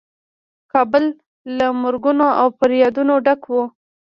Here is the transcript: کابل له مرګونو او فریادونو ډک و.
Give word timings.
کابل 0.71 1.05
له 1.57 1.67
مرګونو 1.81 2.25
او 2.41 2.47
فریادونو 2.59 3.13
ډک 3.25 3.41
و. 3.49 3.53